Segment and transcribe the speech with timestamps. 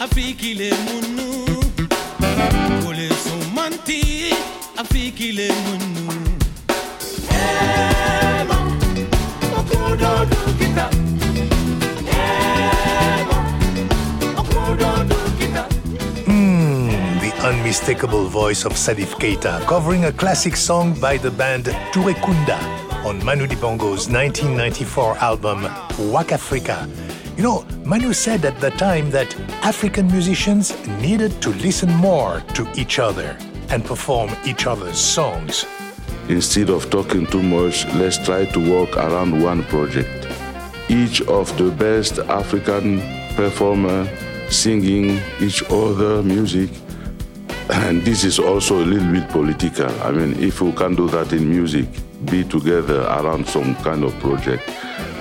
[0.00, 1.46] afikile munu.
[2.82, 3.40] Kole son
[4.76, 6.20] afikile munu.
[15.38, 15.64] Kita.
[16.24, 16.88] Hmm,
[17.20, 22.58] the unmistakable voice of Salif Keita covering a classic song by the band Touré Kunda
[23.04, 25.64] on Manu Dibango's 1994 album
[26.12, 27.19] Wakafrika.
[27.40, 32.70] You know, Manu said at the time that African musicians needed to listen more to
[32.76, 33.34] each other
[33.70, 35.64] and perform each other's songs.
[36.28, 40.28] Instead of talking too much, let's try to work around one project.
[40.90, 43.00] Each of the best African
[43.36, 44.06] performer
[44.50, 46.68] singing each other music.
[47.70, 49.88] And this is also a little bit political.
[50.02, 51.86] I mean, if we can do that in music,
[52.26, 54.70] be together around some kind of project.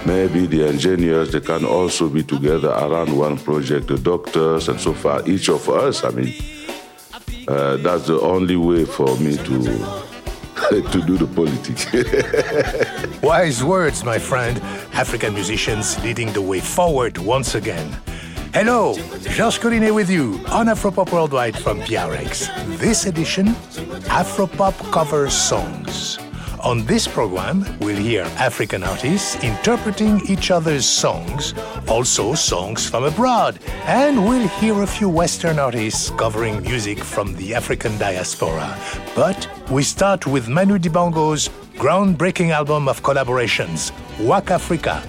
[0.06, 4.94] Maybe the engineers, they can also be together around one project, the doctors and so
[4.94, 6.04] far, each of us.
[6.04, 6.34] I mean,
[7.48, 10.10] uh, that's the only way for me to
[10.92, 11.86] to do the politics.
[13.24, 14.60] Wise words, my friend.
[14.94, 17.96] African musicians leading the way forward once again.
[18.54, 18.96] Hello,
[19.36, 22.50] Georges Collinet with you on Afropop Worldwide from PRX.
[22.78, 23.48] This edition,
[24.10, 26.18] Afropop cover songs.
[26.62, 31.54] On this program, we'll hear African artists interpreting each other's songs,
[31.88, 37.56] also songs from abroad, and we'll hear a few Western artists covering music from the
[37.56, 38.78] African diaspora.
[39.16, 45.02] But we start with Manu Dibango's groundbreaking album of collaborations, Wakafrika.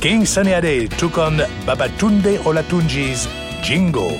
[0.00, 3.28] King Sunny Ade took on Babatunde Olatunji's
[3.62, 4.10] Jingo.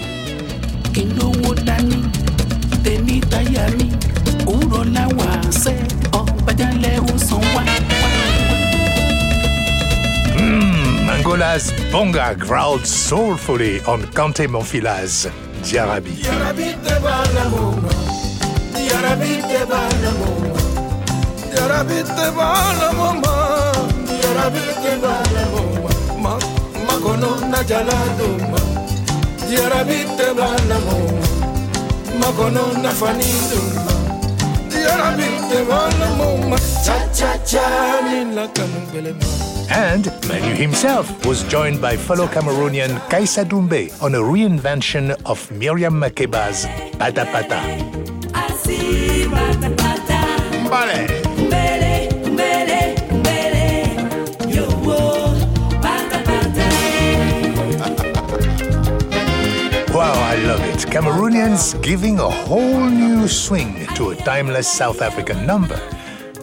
[11.36, 15.26] Angola's Bonga growled soulfully on Kanté Manfila's
[15.60, 16.16] Diarabi.
[36.86, 39.45] Cha cha cha ni la kanubelema.
[39.70, 45.94] And Manu himself was joined by fellow Cameroonian Kaisa Doumbé on a reinvention of Miriam
[45.94, 46.66] Makeba's
[46.98, 47.60] Pata Pata.
[48.32, 50.18] Así, pata, pata.
[50.64, 51.26] Mbale!
[59.96, 60.86] Wow, I love it.
[60.92, 65.80] Cameroonians giving a whole new swing to a timeless South African number.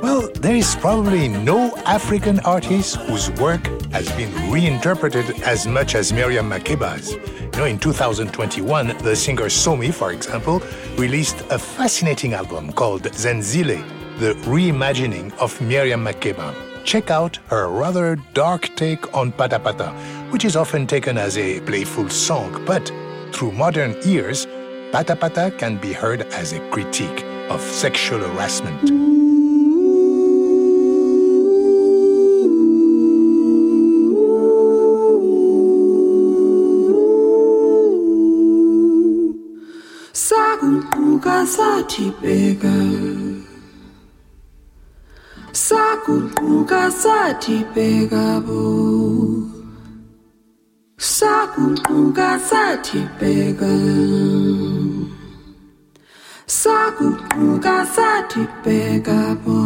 [0.03, 6.11] Well, there is probably no African artist whose work has been reinterpreted as much as
[6.11, 7.13] Miriam Makeba's.
[7.13, 10.61] You know, in 2021, the singer Somi, for example,
[10.97, 13.81] released a fascinating album called Zenzile,
[14.19, 16.53] the reimagining of Miriam Makeba.
[16.83, 19.91] Check out her rather dark take on Pata Pata,
[20.31, 22.91] which is often taken as a playful song, but
[23.31, 24.47] through modern ears,
[24.91, 29.32] Pata Pata can be heard as a critique of sexual harassment.
[40.63, 42.75] Saguquka sathi bheka
[45.51, 48.63] saguquka sathi bheka bo.
[50.97, 53.73] Saguquka sathi bheka
[56.47, 59.59] saguquka sathi bheka bo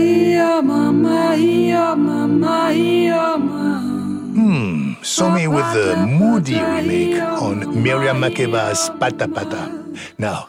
[0.00, 2.72] iya mama iya mama.
[2.72, 3.92] Iya mama
[4.40, 9.81] hmm, Somi with the moody remake on Miriam Makeba's Pata Pata.
[10.18, 10.48] Now,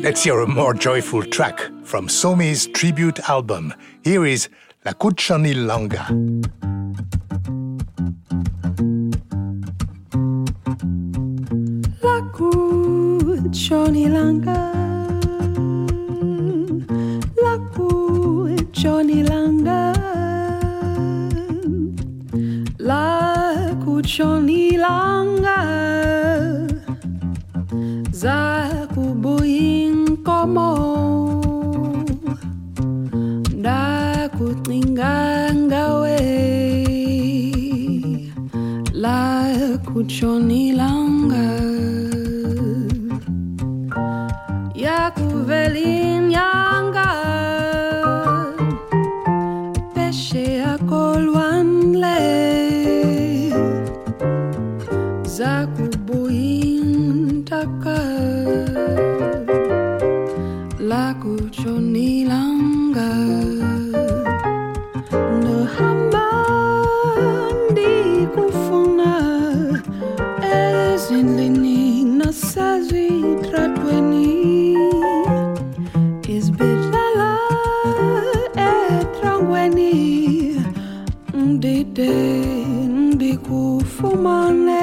[0.00, 3.74] let's hear a more joyful track from Somi's tribute album.
[4.02, 4.48] Here is
[4.84, 6.06] La Kuchani Langa.
[13.50, 14.72] Johnny Langa
[17.42, 19.94] Laku Johnny Langa
[22.78, 25.17] Laku Johnny Langa
[28.20, 30.70] Zaku Buyinkomo
[33.58, 35.14] Ndakucinga
[35.54, 36.18] ngawe
[39.02, 41.46] Laku Johnny Langa
[84.08, 84.80] ndikufumane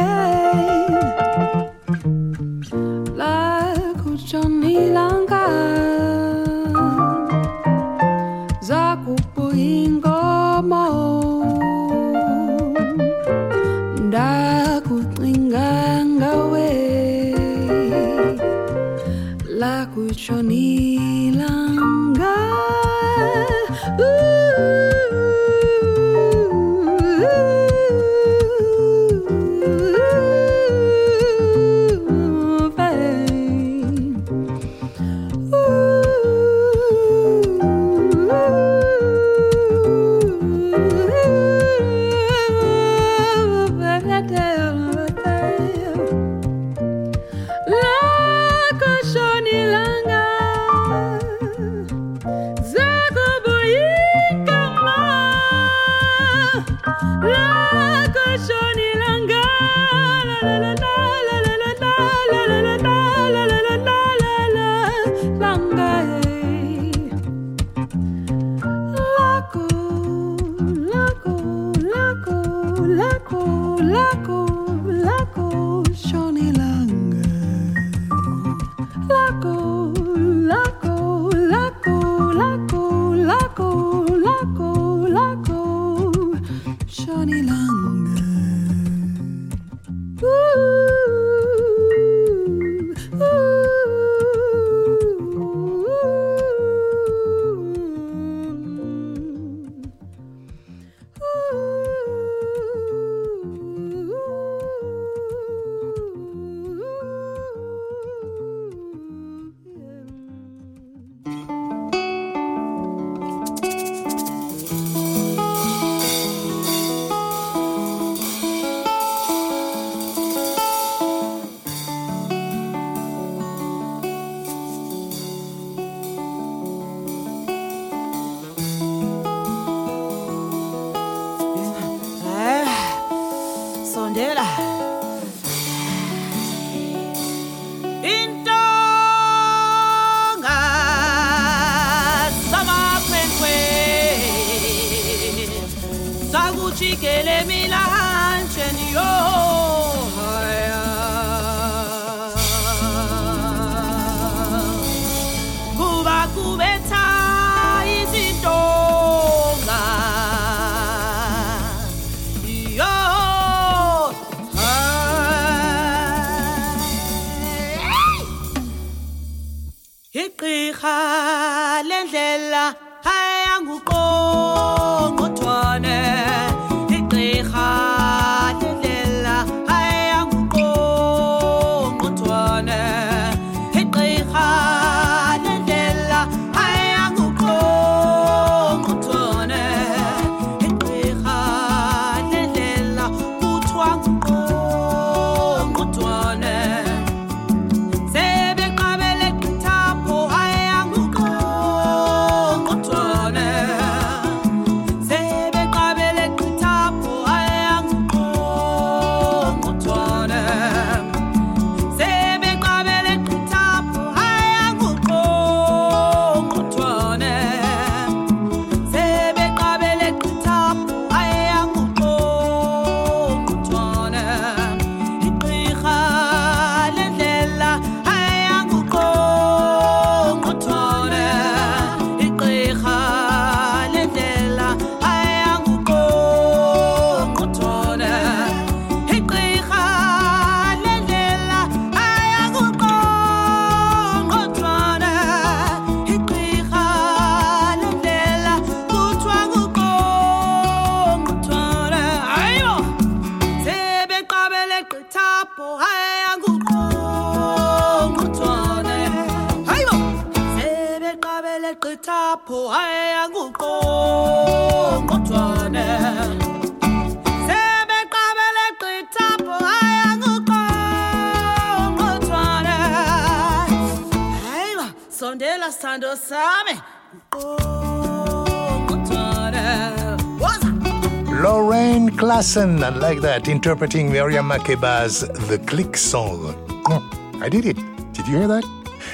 [282.55, 286.53] listen and like that, interpreting Miriam Makeba's The Click Song.
[286.85, 287.75] Mm, I did it.
[288.13, 288.63] Did you hear that?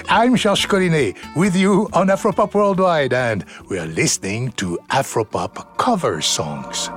[0.10, 6.89] I'm Georges Collinet with you on Afropop Worldwide, and we're listening to Afropop cover songs.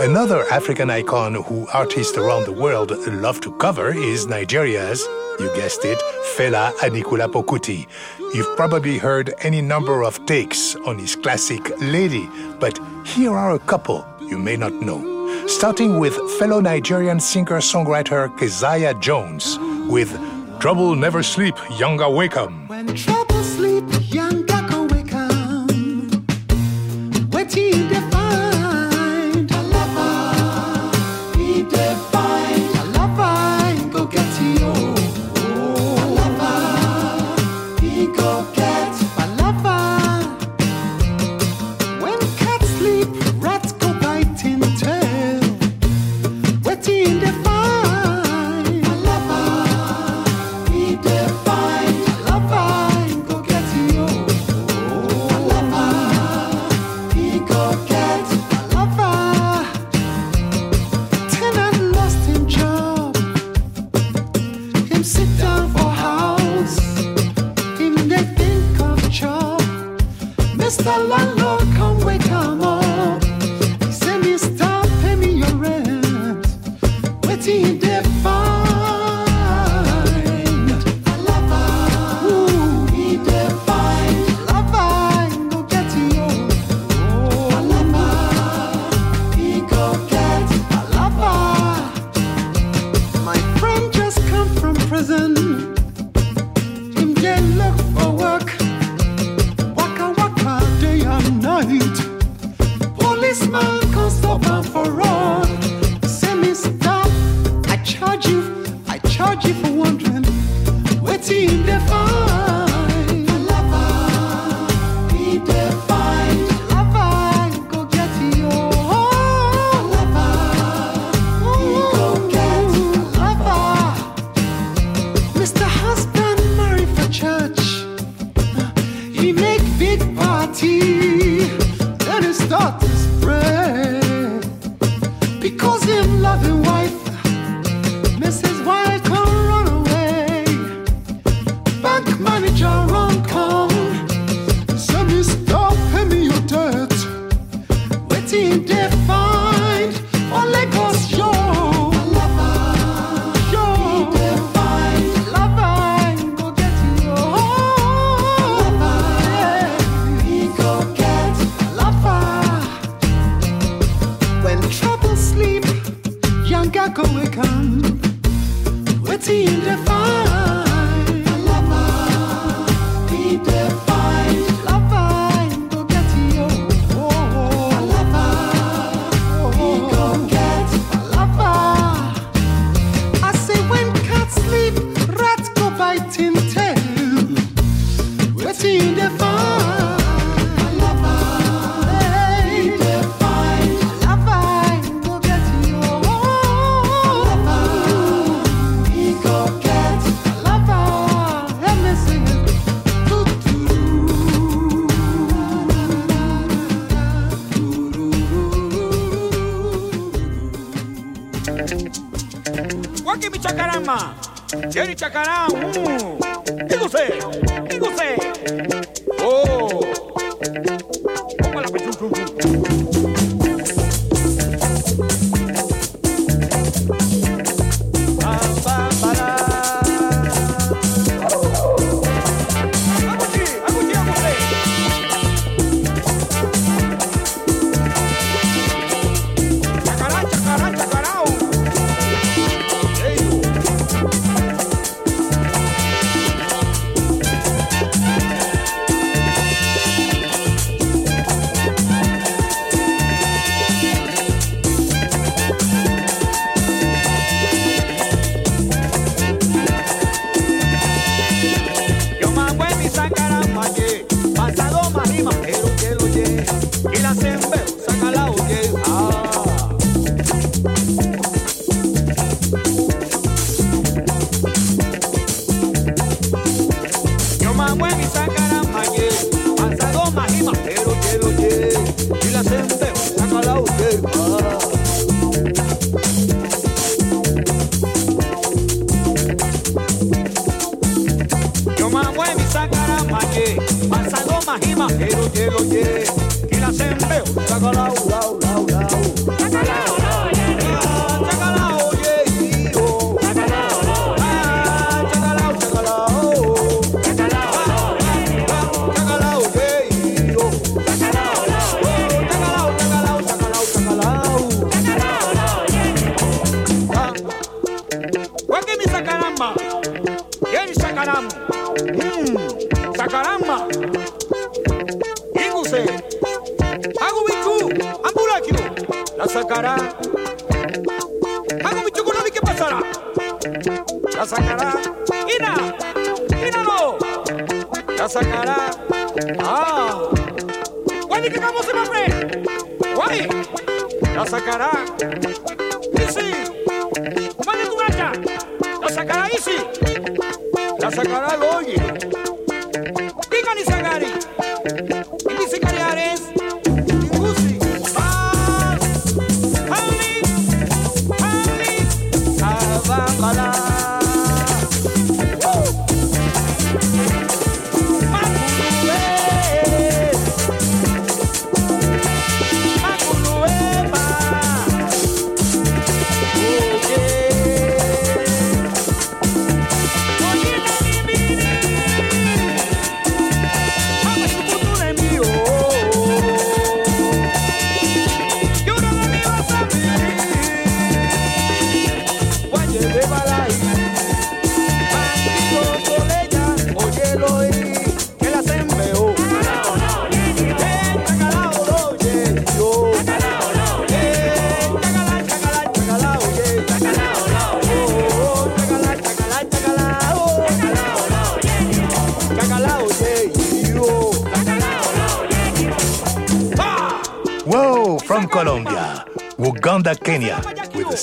[0.00, 5.06] Another African icon who artists around the world love to cover is Nigeria's,
[5.38, 5.98] you guessed it,
[6.36, 7.86] Fela Anikulapo Kuti.
[8.34, 12.78] You've probably heard any number of takes on his classic Lady, but
[13.14, 18.94] here are a couple you may not know, starting with fellow Nigerian singer songwriter Keziah
[19.00, 20.12] Jones with
[20.60, 22.52] Trouble Never Sleep, Younger Wake Up.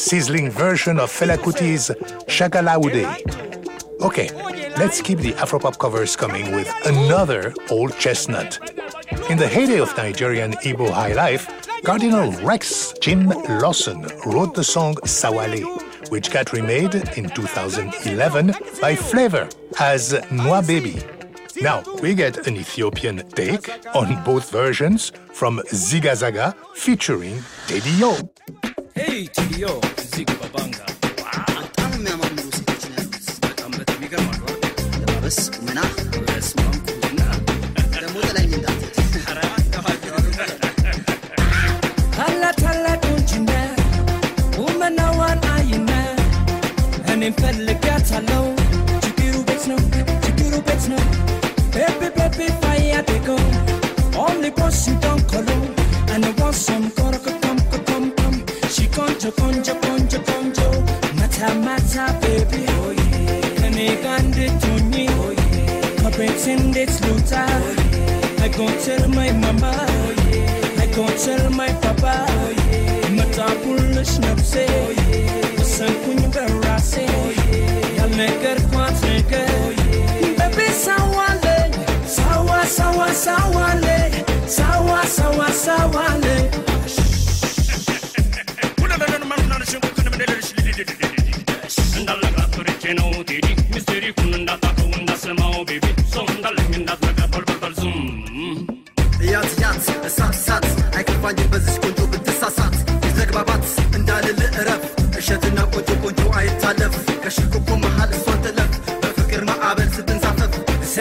[0.05, 1.89] sizzling version of Fela Kuti's
[2.27, 3.05] Shagalaude.
[4.01, 4.29] Okay,
[4.77, 8.59] let's keep the Afropop covers coming with another old chestnut.
[9.31, 11.49] In the heyday of Nigerian Igbo high life,
[11.83, 13.29] Cardinal Rex Jim
[13.63, 15.63] Lawson wrote the song Sawale,
[16.11, 21.01] which got remade in 2011 by Flavour as Nwa Baby.
[21.61, 28.34] Now, we get an Ethiopian take on both versions from Zigazaga featuring Teddy Yo.
[82.07, 83.94] sawa sawa sawa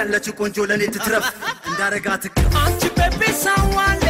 [0.06, 1.26] ያለችው ቆንጆ ለእኔ ትትረፍ።
[1.68, 2.24] እንዳረጋት
[2.60, 4.03] አንቺ ቤቢ ሳዋል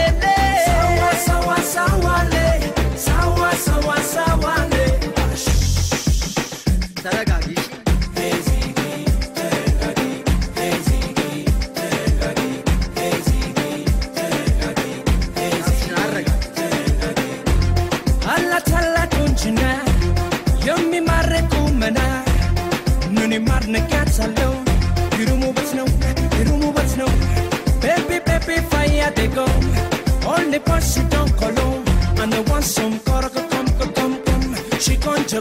[1.73, 2.47] sawa le
[2.97, 4.34] sawa sawa sawa.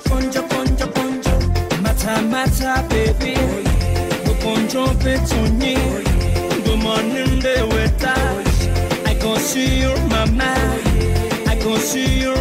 [0.01, 1.33] Concha, concha, concha.
[1.81, 3.35] Mata, mata, baby.
[4.41, 5.75] Concha, petuni.
[6.65, 9.05] Good morning, the weather.
[9.05, 10.55] I can see your mama.
[11.47, 12.35] I go, see your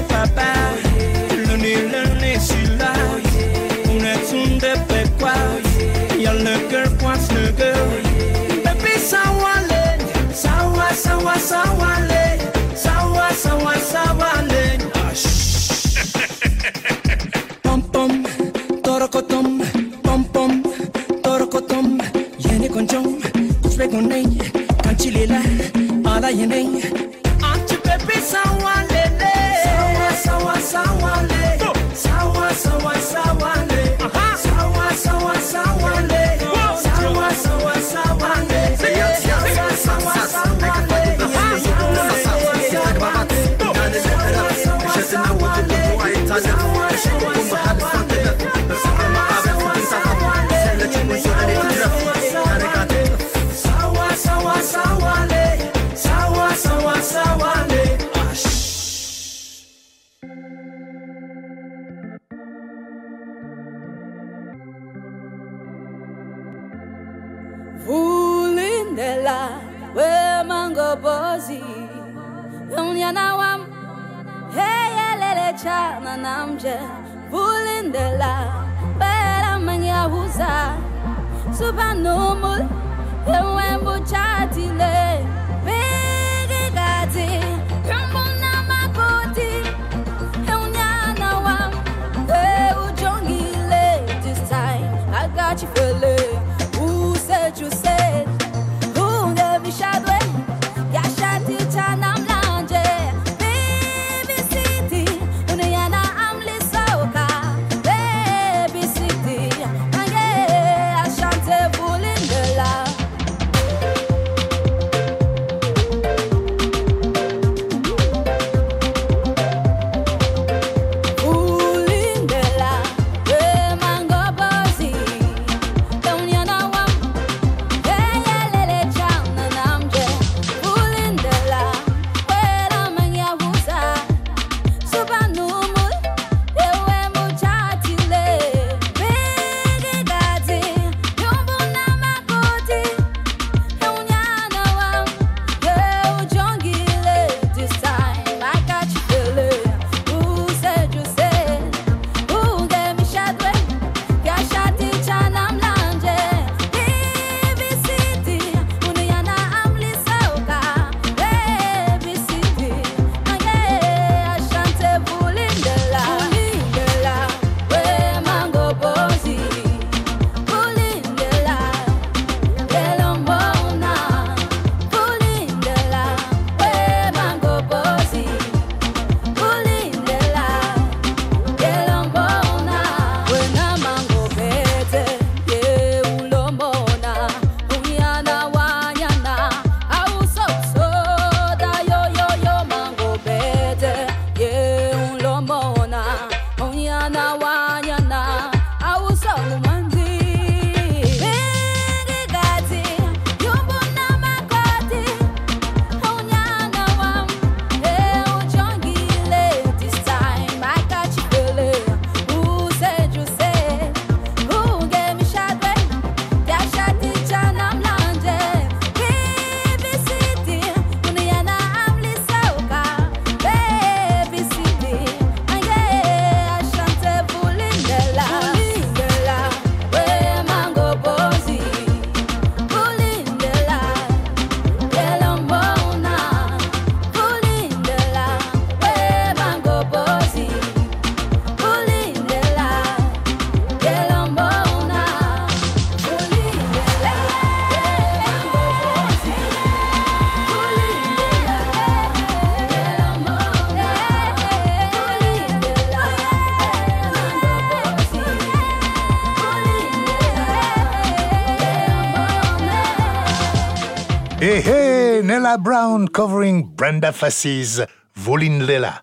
[266.03, 267.81] Nella Brown covering Brenda Fassie's
[268.17, 269.03] Volin Lela.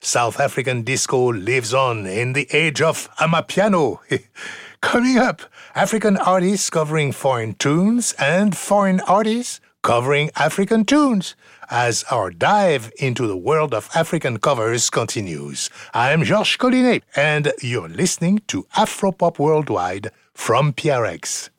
[0.00, 3.98] South African disco lives on in the age of Amapiano.
[4.80, 5.42] Coming up,
[5.74, 11.36] African artists covering foreign tunes and foreign artists covering African tunes
[11.70, 15.70] as our dive into the world of African covers continues.
[15.94, 21.50] I'm Georges Collinet, and you're listening to Afropop Worldwide from PRX.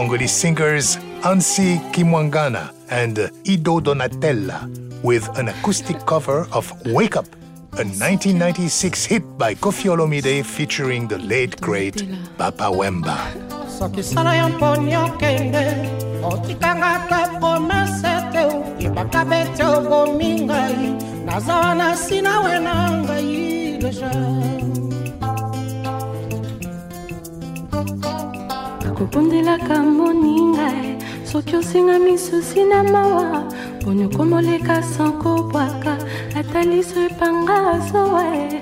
[0.00, 4.64] Congolese singers Ansi Kimwangana and Ido Donatella
[5.02, 7.26] with an acoustic cover of Wake Up,
[7.74, 12.02] a 1996 hit by Koffi Olomide featuring the late great
[12.38, 13.14] Papa Wemba.
[29.00, 33.48] Nakobondelaka moninga e soki osenga misusi na mawa
[33.80, 35.96] poni okomoleka sanko bwaka
[36.36, 38.60] ata liso epanga zowa e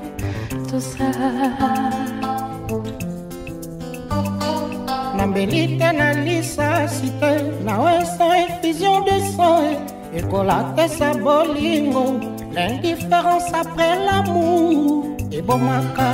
[0.70, 1.11] tosa
[5.16, 7.33] nambeli te na lisasi te
[7.66, 9.74] nawe sans effusion de sang
[10.14, 12.20] ekolatesa bolingo
[12.55, 16.11] l'indifférence après l'amour ebomaka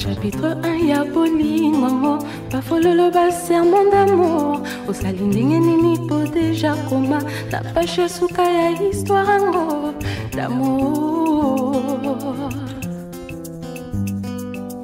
[0.00, 2.16] chapitre 1 ya bolingo
[2.50, 4.60] bafololo basermon d'amour.
[4.88, 7.20] Osali ndenge nini po deja koma
[7.52, 9.92] na pashe suka ya histoire
[10.32, 11.92] d'amour.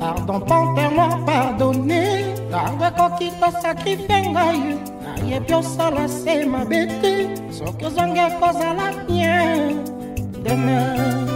[0.00, 2.02] Pardon pantermo pardonne
[2.48, 4.60] ntango ekoki kosakrifie ngai
[5.02, 7.14] nayebi osala se mabe te
[7.56, 9.80] soki ozongi ekozala bien
[10.44, 11.35] demain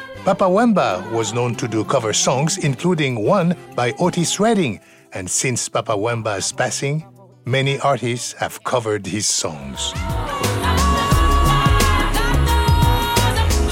[0.23, 4.79] Papa Wemba was known to do cover songs, including one by Otis Redding.
[5.13, 7.03] And since Papa Wemba's passing,
[7.45, 9.93] many artists have covered his songs.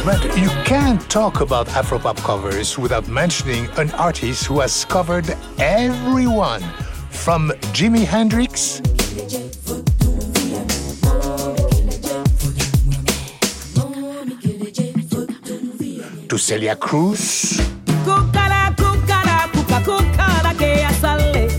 [0.03, 6.63] But you can't talk about Afropop covers without mentioning an artist who has covered everyone,
[7.11, 8.81] from Jimi Hendrix
[16.29, 17.57] to Celia Cruz
[18.05, 21.49] Kukala, kukala, kuka, kukala, que asale.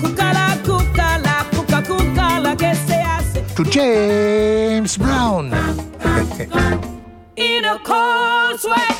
[0.00, 3.42] Kukala, kukala, kuka, kukala, que se hace.
[3.56, 5.52] to James Brown.
[7.36, 8.96] In a cold sweat.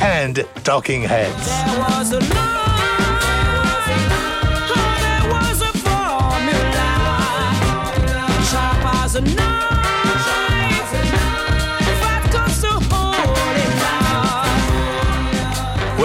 [0.00, 1.46] and Talking Heads.
[1.46, 3.86] There was a love,
[5.04, 6.88] there was a formula.
[8.50, 9.71] Sharp as a knife,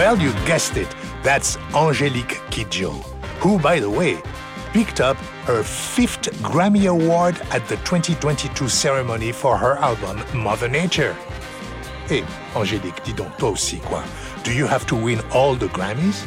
[0.08, 0.88] Well, you guessed it.
[1.22, 2.94] That's Angelique Kidjo,
[3.42, 4.22] who, by the way,
[4.72, 11.14] picked up her fifth Grammy Award at the 2022 ceremony for her album Mother Nature.
[12.08, 12.24] Hey,
[12.56, 14.02] Angélique, dis donc, toi aussi, quoi.
[14.46, 16.26] Do you have to win all the Grammys?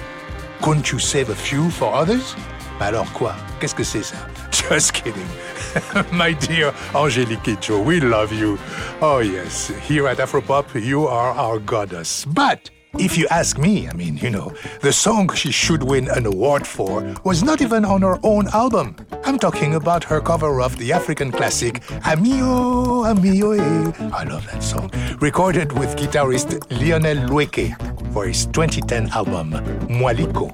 [0.61, 2.37] Couldn't you save a few for others?
[2.81, 3.35] Alors quoi?
[3.61, 4.19] Qu'est-ce que c'est ça?
[4.51, 5.29] Just kidding.
[6.13, 8.59] My dear Angélique Kidjo, we love you.
[9.01, 12.27] Oh yes, here at Afropop, you are our goddess.
[12.27, 16.27] But if you ask me, I mean, you know, the song she should win an
[16.27, 18.97] award for was not even on her own album.
[19.25, 23.59] I'm talking about her cover of the African classic Amio, Amio.
[23.59, 24.11] eh.
[24.13, 24.91] I love that song.
[25.21, 27.75] Recorded with guitarist Lionel Loueke
[28.13, 29.51] for his 2010 album
[29.89, 30.51] Mwaliko.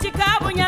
[0.00, 0.66] Chikabunya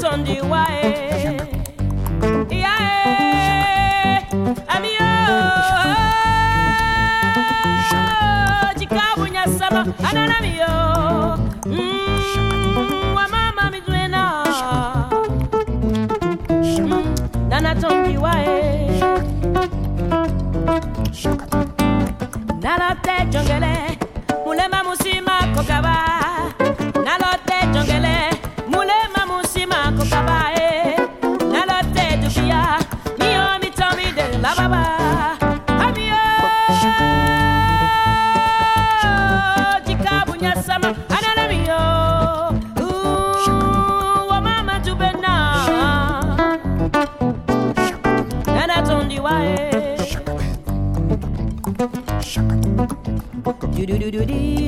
[0.00, 1.00] Tondi wae.
[22.62, 23.79] nalote jongele
[53.80, 54.59] Chikabunya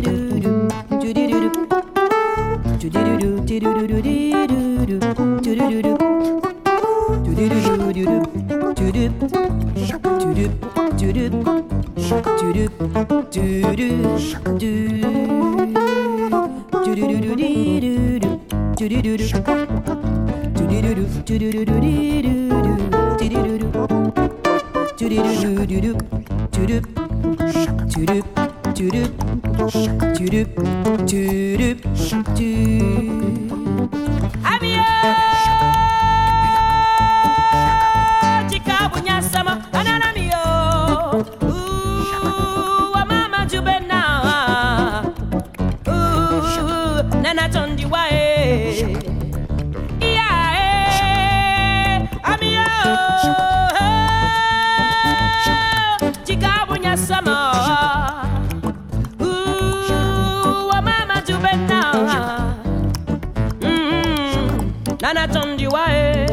[65.73, 66.27] nanatondiwa e.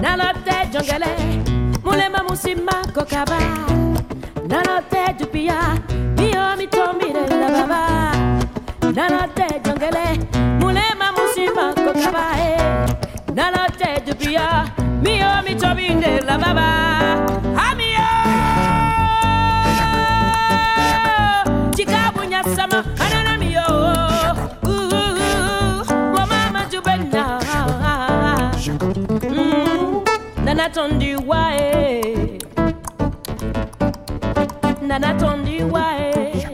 [0.00, 1.06] Nalote jongele
[1.84, 3.38] mulema musima kokaba.
[4.48, 5.54] Nalote jupia
[6.16, 8.12] mio mitombire la baba.
[8.94, 10.18] Nalote jongele
[10.60, 12.56] mulema musima kokaba e.
[13.34, 14.64] Nalote jupia
[15.02, 16.68] mio mitombire la baba.
[17.70, 18.08] Amio!
[21.76, 22.82] Chikabunya sama
[30.72, 32.38] nanatondiwa e
[34.88, 36.46] nanatondiwa e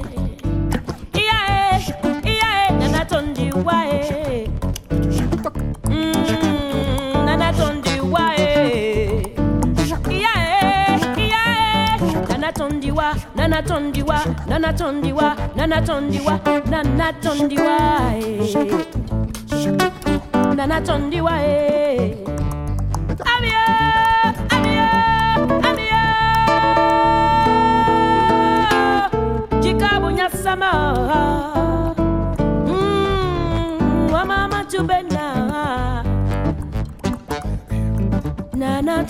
[1.15, 4.51] iya e iya e nanatondiwa e
[5.87, 8.43] Mm, nanatondiwa e
[10.11, 11.43] iya e iya
[11.95, 17.79] e nanatondiwa nanatondiwa nanatondiwa nanatondiwa nanatondiwa
[18.19, 18.53] e
[20.57, 22.28] nanatondiwa e Amio,
[32.67, 36.05] Mm, wa mama chubena.
[38.55, 39.05] Nana.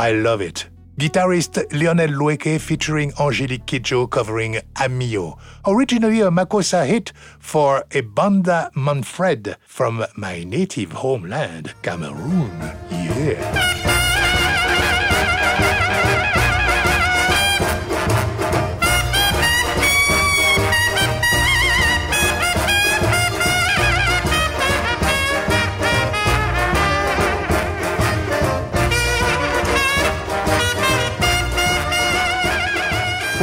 [0.00, 0.69] I love it.
[1.00, 8.70] Guitarist Lionel Loueke featuring Angelique Kidjo covering Amio, originally a Makossa hit for a Banda
[8.74, 12.50] Manfred from my native homeland, Cameroon.
[12.90, 13.99] Yeah.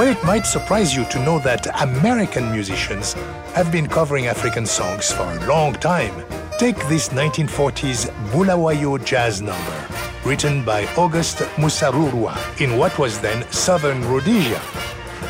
[0.07, 3.11] Well, it might surprise you to know that American musicians
[3.55, 6.23] have been covering African songs for a long time.
[6.57, 9.85] Take this 1940s Bulawayo jazz number,
[10.23, 14.61] written by August Musarurwa in what was then Southern Rhodesia.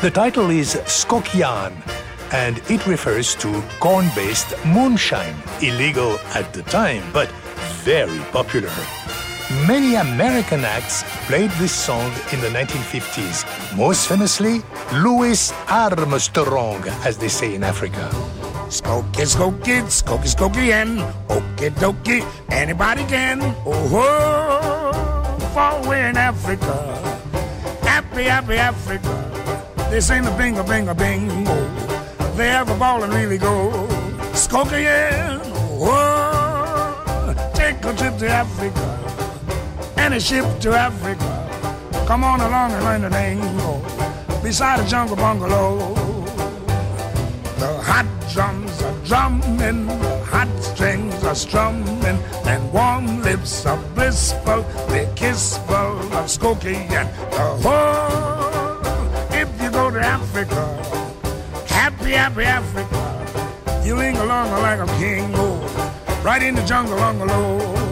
[0.00, 1.74] The title is Skokiaan,
[2.32, 7.28] and it refers to corn-based moonshine, illegal at the time, but
[7.82, 8.70] very popular.
[9.66, 13.46] Many American acts played this song in the 1950s,
[13.78, 14.60] most famously
[14.92, 18.10] Louis Armstrong, as they say in Africa.
[18.68, 22.20] Skokie, skokie, skokie, skokie, and okie dokie,
[22.50, 23.40] anybody can.
[23.64, 26.74] Oh, oh, far away in Africa,
[27.80, 29.14] happy, happy Africa.
[29.88, 31.32] They sing the bingo, bingo, bingo.
[31.48, 32.34] Oh.
[32.36, 33.70] They have a ball and really go.
[34.34, 35.40] Skokie, yeah,
[35.80, 38.97] oh, take a trip to Africa,
[40.12, 41.28] any ship to Africa.
[42.06, 43.78] Come on along and learn the lingo.
[44.42, 45.76] Beside a jungle bungalow.
[47.58, 54.62] The hot drums are drumming, the hot strings are strumming, and warm lips are blissful,
[54.88, 58.78] they kissful of Skokie and the whole.
[59.34, 60.64] If you go to Africa,
[61.66, 67.87] happy, happy Africa, you ling along like a king, oh, right in the jungle bungalow.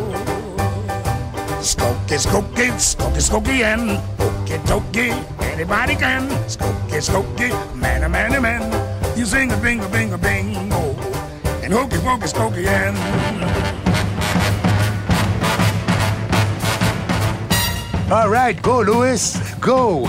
[1.66, 5.10] Skokie, skokie, skokie, skokie, and okie dokie,
[5.50, 6.28] anybody can.
[6.46, 8.62] Skokie, skokie, man, a man, a man.
[9.18, 11.60] You sing a bingo, bingo, bingo, oh.
[11.64, 12.96] and hokey pokey, skokie, and.
[18.12, 20.08] All right, go, Louis, go.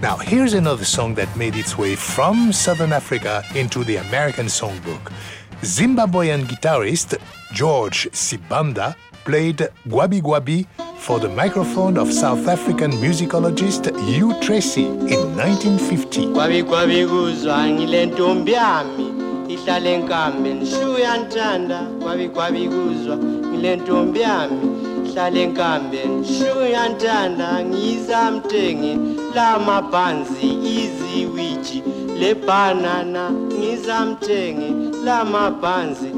[0.00, 5.12] Now, here's another song that made its way from Southern Africa into the American songbook.
[5.60, 7.18] Zimbabwean guitarist
[7.52, 8.94] George Sibanda
[9.26, 9.58] played
[9.88, 10.66] Gwabi Gwabi
[10.98, 16.32] for the microphone of South African musicologist Hugh Tracey in 1950.
[16.64, 19.12] kwabikuzwa ngile ntombi yami
[19.48, 24.60] ihlala enkambeni shuya ntanda kwabikwabikuzwa ngile ntombi yami
[25.08, 28.98] ihlala enkambeni shuya ntanda ngizamthengi
[29.34, 30.46] lamabhanzi
[30.80, 31.82] iziwiji
[32.20, 34.72] lebhanana ngizamthengi
[35.04, 36.08] lamabhanzi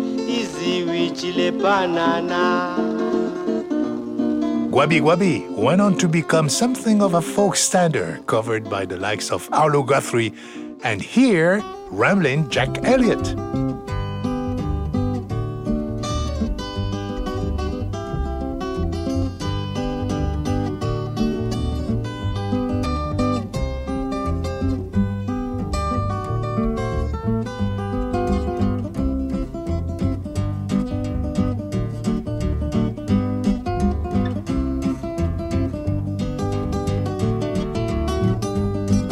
[0.40, 2.74] iziwiji lebhanana
[4.68, 9.30] Gwabi Gwabi went on to become something of a folk standard, covered by the likes
[9.30, 10.34] of Arlo Guthrie
[10.84, 13.34] and here, Ramblin' Jack Elliott.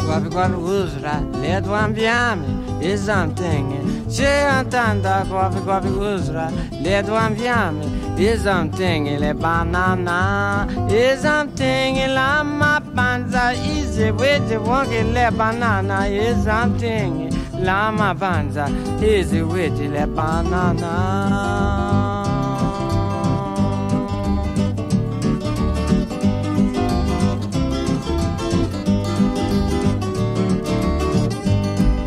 [0.07, 2.47] Kwavi uzra ledwambiami
[2.91, 3.79] izamtingi
[4.15, 6.51] sheyantanda kwavi kwavi uzra
[6.83, 7.85] ledwambiami
[8.17, 17.29] izamtingi le banana izamtingi la mapanza izibwiti wonke le banana izamtingi
[17.65, 18.69] la mapanza
[19.01, 22.06] izibwiti le banana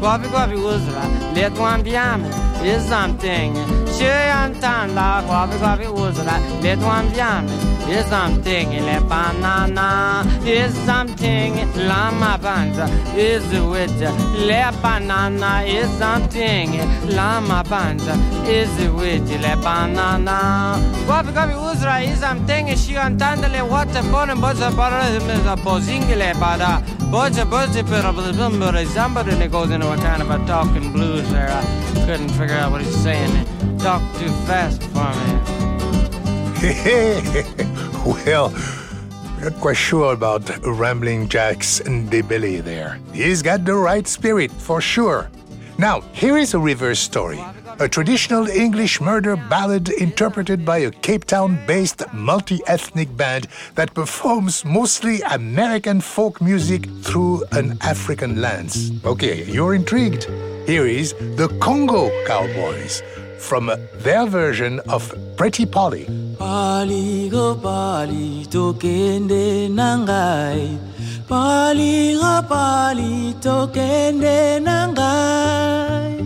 [0.00, 1.02] Kwavi kwavi uzra,
[1.34, 2.28] let one biame
[2.64, 3.79] is something.
[4.00, 7.52] Sheyantanda, kwavi kwavi uzra, let one biame
[7.90, 8.70] is something.
[8.86, 11.52] Le banana is something.
[11.86, 16.78] Lama banza is with le banana is something.
[17.14, 18.16] Lama banza
[18.48, 20.78] is with le banana.
[21.06, 22.68] Kwavi kwavi uzra is something.
[22.68, 25.04] Sheyantanda le water bone boza bara
[25.56, 26.82] bozingile bada.
[27.10, 31.50] Boja but somebody that goes into a kind of a talking blues there.
[31.50, 33.46] I couldn't figure out what he's saying.
[33.82, 35.40] Talk too fast for me.
[38.26, 38.50] well,
[39.40, 42.98] not quite sure about Rambling Jack's Ndebele there.
[43.14, 45.30] He's got the right spirit, for sure.
[45.78, 47.42] Now, here is a reverse story.
[47.78, 53.94] A traditional English murder ballad interpreted by a Cape Town based multi ethnic band that
[53.94, 58.92] performs mostly American folk music through an African lens.
[59.06, 60.24] Okay, you're intrigued.
[60.66, 63.02] Here is the Congo Cowboys
[63.40, 63.72] from
[64.04, 65.02] their version of
[65.36, 66.06] Pretty Polly.
[66.38, 67.54] Pali go
[68.44, 70.78] tokende nangai.
[71.26, 76.20] Pali go tokende nangai.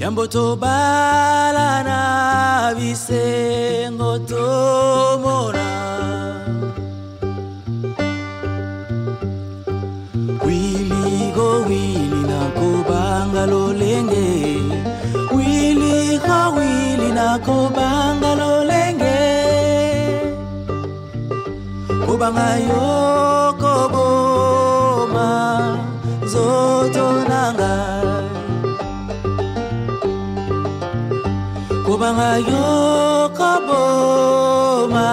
[0.00, 0.56] Yambo to
[2.76, 5.59] bisengo tomora Wili
[17.20, 19.20] nakobanga lolenge.
[22.04, 22.86] Kobanga yo
[23.62, 25.28] koboma
[26.24, 27.74] nzoto nanga
[31.86, 32.68] kobanga yo
[33.38, 35.08] koboma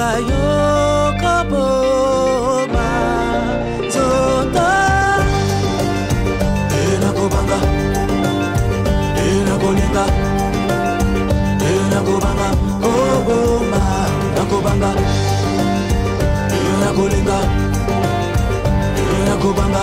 [0.00, 2.88] nanga yo koboma
[3.86, 4.68] nzoto.
[6.80, 7.58] Enakobanga
[9.24, 10.04] enakolinga
[11.70, 12.48] enakobanga
[12.82, 13.80] koboma.
[14.36, 14.90] Nakobanga
[16.58, 17.38] enakolinga
[19.04, 19.82] enakobanga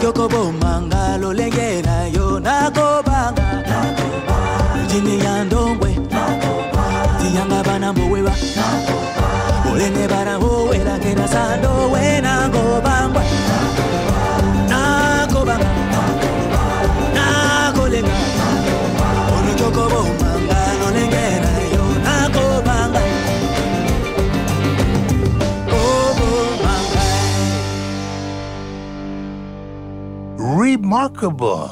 [0.00, 3.64] Nokyoko bomanga Lolenge nayo Nakobanga
[4.88, 5.98] Jini ya ndongwe
[7.20, 8.32] Tiyanga bana mbowewa
[9.72, 11.28] Olenge bara owela Kena
[30.90, 31.70] remarkable.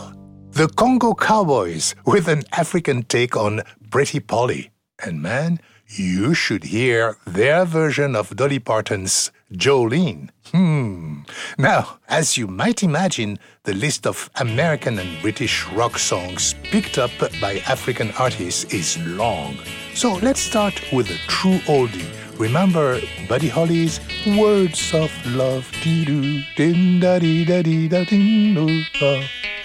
[0.52, 4.70] The Congo Cowboys with an African take on Pretty Polly.
[5.04, 5.58] And man,
[5.88, 10.30] you should hear their version of Dolly Parton's Jolene.
[10.52, 11.22] Hmm.
[11.58, 17.10] Now, as you might imagine, the list of American and British rock songs picked up
[17.40, 19.56] by African artists is long.
[19.94, 22.27] So let's start with a true oldie.
[22.38, 25.68] Remember Buddy Holly's Words of Love?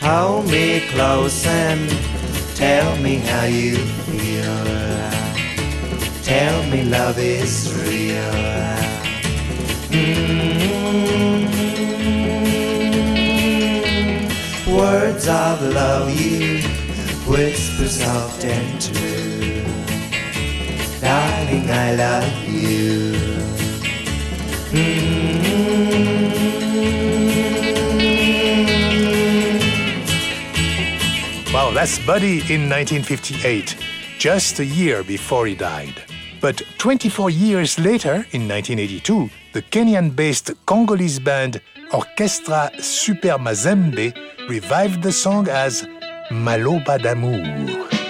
[0.01, 1.87] Hold me close and
[2.55, 4.65] tell me how you feel.
[6.23, 8.33] Tell me love is real.
[9.93, 10.33] Mm.
[14.75, 16.61] Words of love you
[17.29, 19.12] whisper soft and true.
[21.03, 23.11] Darling, I love you.
[24.71, 25.53] Mm.
[31.53, 33.75] Wow, that's Buddy in 1958,
[34.17, 36.01] just a year before he died.
[36.39, 44.15] But 24 years later, in 1982, the Kenyan based Congolese band Orchestra Super Mazembe
[44.49, 45.85] revived the song as
[46.31, 48.02] Maloba d'amour.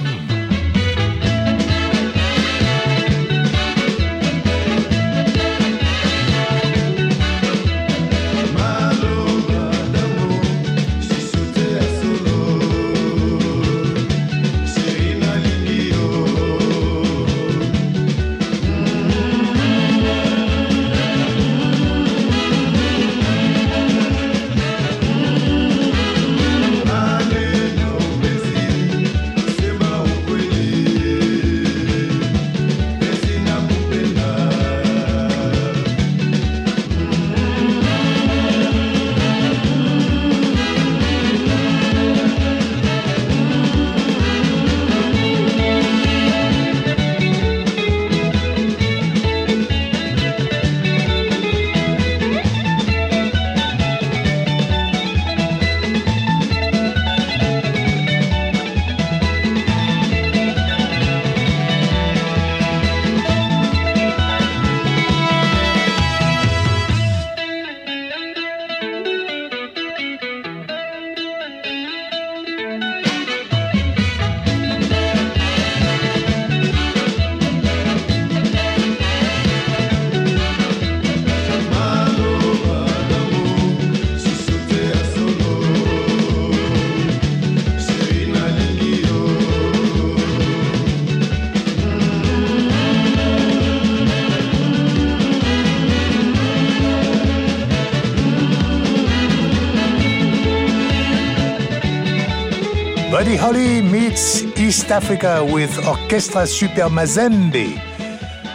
[104.14, 107.82] Meets East Africa with Orchestra Super Mazembe.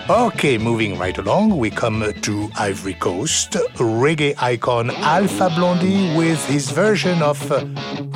[0.08, 3.54] Okay, moving right along, we come to Ivory Coast.
[3.74, 7.40] Reggae icon Alpha Blondy with his version of.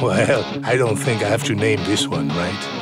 [0.01, 2.82] well, I don't think I have to name this one, right?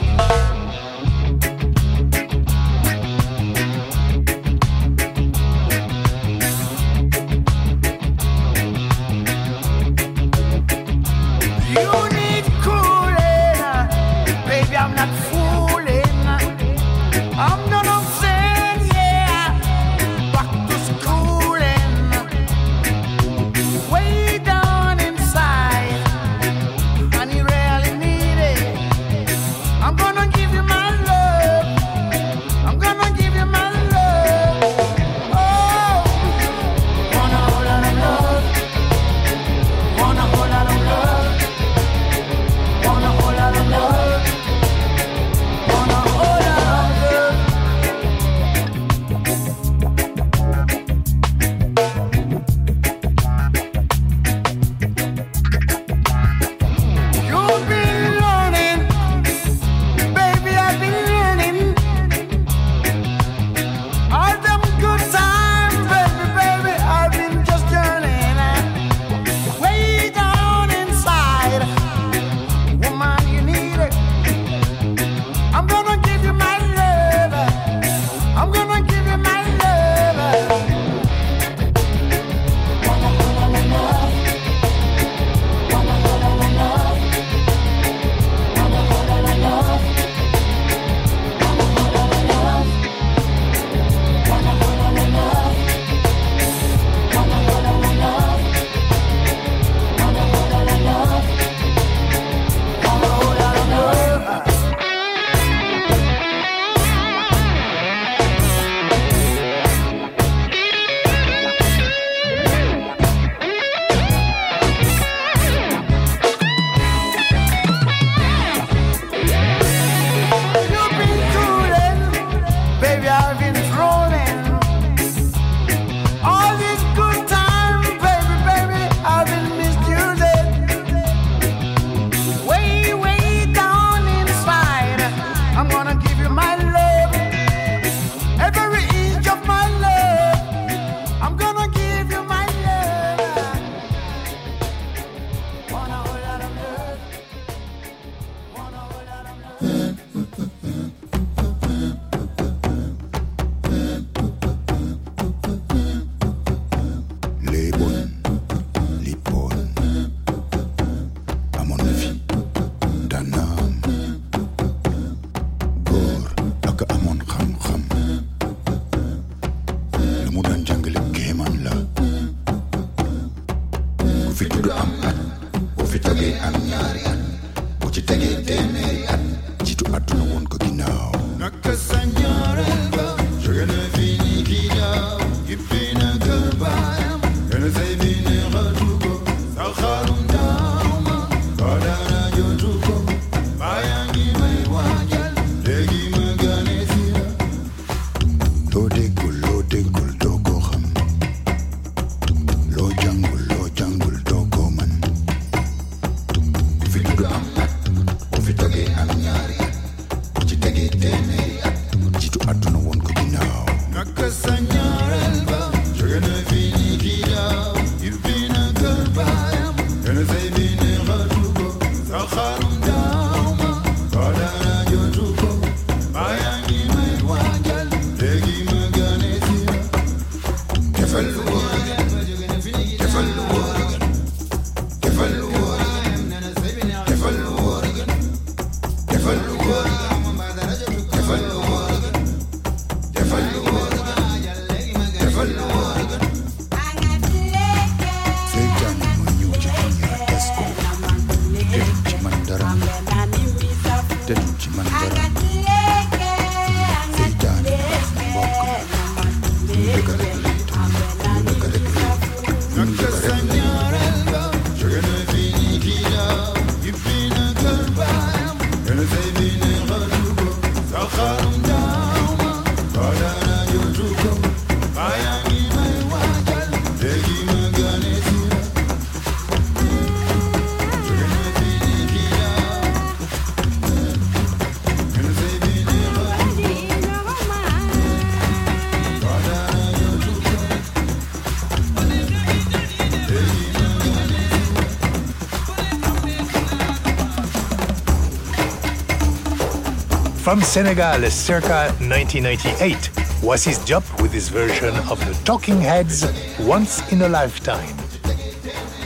[300.51, 302.97] from Senegal circa 1998
[303.41, 306.27] Wasis Diop with his version of the Talking Heads
[306.59, 307.95] Once in a Lifetime.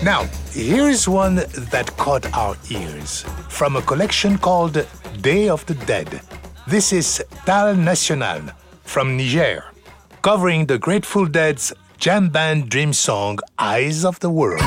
[0.03, 4.87] Now, here's one that caught our ears from a collection called
[5.21, 6.23] Day of the Dead.
[6.67, 8.41] This is Tal National
[8.83, 9.65] from Niger,
[10.23, 14.63] covering the Grateful Dead's jam band dream song Eyes of the World.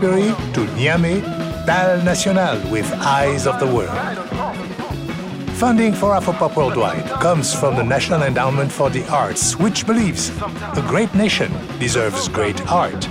[0.00, 1.20] Ashbury to Niamey,
[1.66, 3.90] Tal National with Eyes of the World.
[5.58, 10.82] Funding for Afropop Worldwide comes from the National Endowment for the Arts, which believes a
[10.88, 13.06] great nation deserves great art,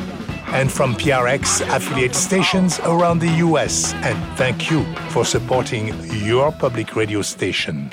[0.48, 3.94] and from PRX affiliate stations around the US.
[3.94, 5.94] And thank you for supporting
[6.26, 7.92] your public radio station.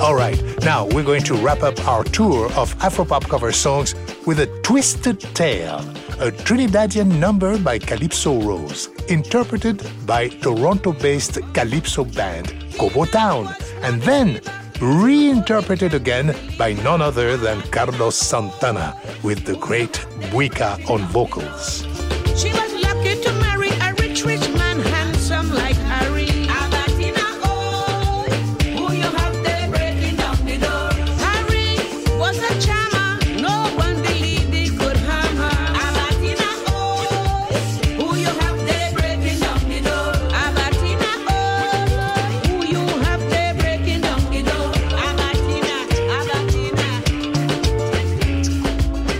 [0.00, 3.94] All right now we're going to wrap up our tour of Afropop cover songs
[4.26, 5.78] with a twisted tale,
[6.20, 13.48] a Trinidadian number by Calypso Rose, interpreted by Toronto-based Calypso band Kobo Town,
[13.80, 14.42] and then
[14.78, 19.94] reinterpreted again by none other than Carlos Santana with the great
[20.30, 21.87] Buika on vocals.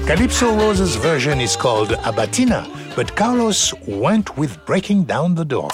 [0.09, 2.65] Calypso Rose's version is called Abatina,
[2.97, 5.69] but Carlos went with Breaking Down the Door.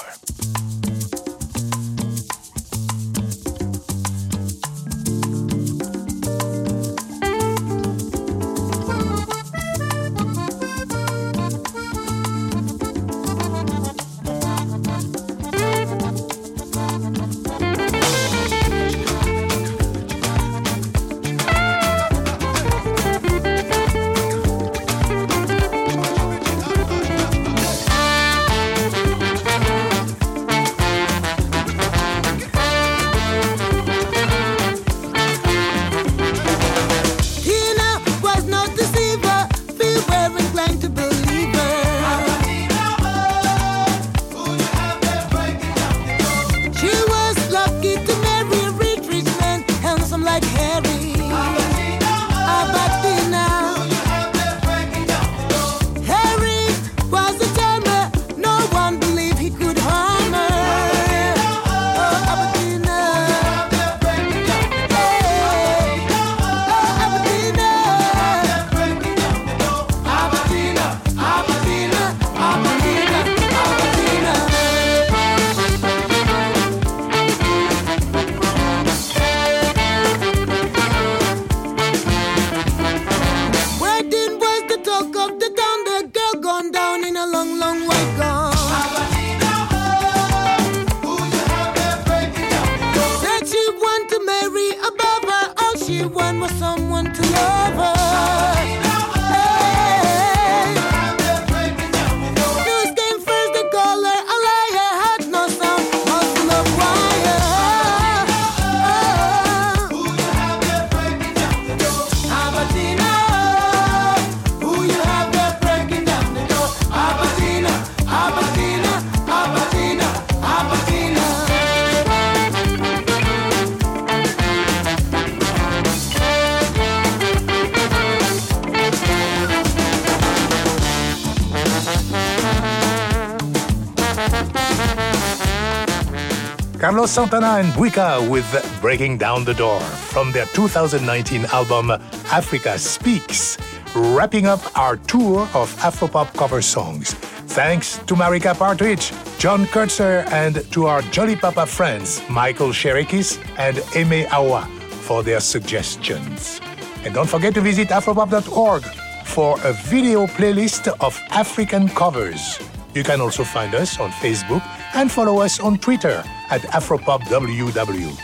[137.05, 143.59] Carlos Santana and Buika with Breaking Down the Door from their 2019 album Africa Speaks,
[143.95, 147.13] wrapping up our tour of Afropop cover songs.
[147.53, 153.83] Thanks to Marika Partridge, John Kurtzer, and to our Jolly Papa friends Michael Sherikis and
[153.95, 154.65] Aime Awa
[155.03, 156.59] for their suggestions.
[157.05, 158.83] And don't forget to visit afropop.org
[159.27, 162.59] for a video playlist of African covers.
[162.95, 164.63] You can also find us on Facebook
[164.95, 168.17] and follow us on Twitter at AfropopWW.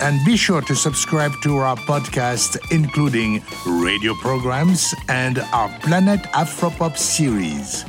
[0.00, 6.98] And be sure to subscribe to our podcast, including radio programs and our Planet Afropop
[6.98, 7.84] series.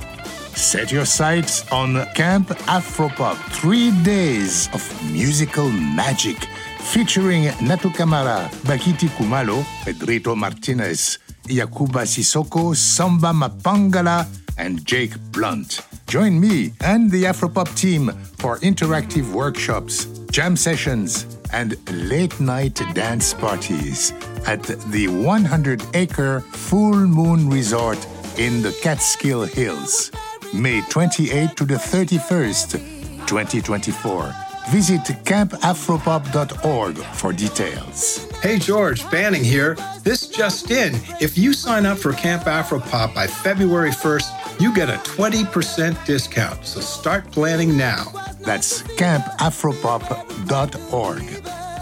[0.55, 6.37] Set your sights on Camp Afropop, three days of musical magic
[6.79, 11.17] featuring Natu Camara, Bakithi Kumalo, Pedrito Martinez,
[11.47, 15.81] Yacouba Sissoko, Samba Mapangala, and Jake Blount.
[16.07, 21.75] Join me and the Afropop team for interactive workshops, jam sessions, and
[22.09, 24.11] late night dance parties
[24.45, 27.99] at the 100 acre Full Moon Resort
[28.37, 30.11] in the Catskill Hills,
[30.53, 34.42] May 28 to the 31st, 2024.
[34.69, 38.29] Visit campafropop.org for details.
[38.41, 39.75] Hey George, Banning here.
[40.03, 40.95] This just in.
[41.21, 46.65] If you sign up for Camp Afropop by February 1st, you get a 20% discount.
[46.65, 48.05] So start planning now.
[48.39, 51.23] That's campafropop.org.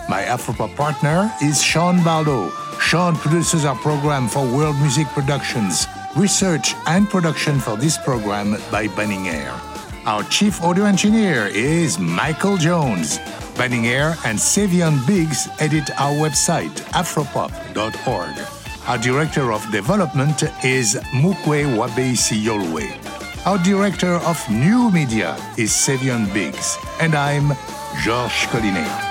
[0.09, 2.49] My Afropop partner is Sean Barlow.
[2.79, 5.85] Sean produces our program for World Music Productions.
[6.17, 9.70] Research and production for this program by Banning Eyre.
[10.05, 13.19] Our chief audio engineer is Michael Jones.
[13.55, 18.35] Banning Eyre and Savion Biggs edit our website, afropop.org.
[18.87, 22.89] Our director of development is Mukwe Wabeisi Yolwe.
[23.45, 26.79] Our director of new media is Savion Biggs.
[26.99, 27.49] And I'm
[28.03, 29.10] Georges Collinet.